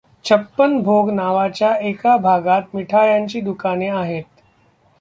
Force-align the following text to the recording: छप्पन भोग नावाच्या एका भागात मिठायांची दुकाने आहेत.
छप्पन 0.25 0.77
भोग 0.83 1.09
नावाच्या 1.11 1.73
एका 1.79 2.15
भागात 2.17 2.75
मिठायांची 2.75 3.41
दुकाने 3.41 3.87
आहेत. 3.89 4.23